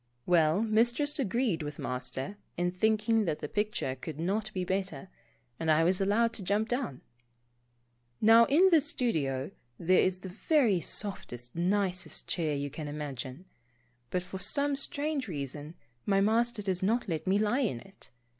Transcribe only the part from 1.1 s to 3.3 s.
agreed with Master in thinking